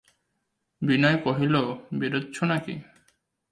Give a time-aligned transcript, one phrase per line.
[0.81, 1.55] বিনয় কহিল,
[1.99, 2.73] বেরোচ্ছ নাকি?